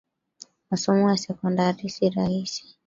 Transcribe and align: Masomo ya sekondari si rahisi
Masomo 0.71 1.09
ya 1.09 1.17
sekondari 1.17 1.89
si 1.89 2.09
rahisi 2.09 2.63